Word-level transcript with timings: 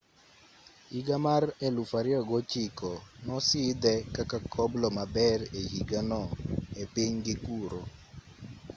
higa 0.91 1.17
mar 1.25 1.43
2009 1.67 2.91
nosidhe 3.27 3.93
kaka 4.15 4.37
koblo 4.53 4.87
maber 4.97 5.39
e 5.59 5.61
higano 5.73 6.21
e 6.81 6.83
pinygi 6.93 7.35
kuro 7.45 7.79